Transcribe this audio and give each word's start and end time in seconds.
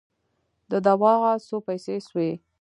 د 0.71 0.73
دوا 0.85 1.13
څو 1.47 1.55
پیسې 1.67 1.95
سوې؟ 2.07 2.29